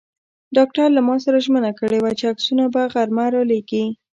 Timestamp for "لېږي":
3.51-3.85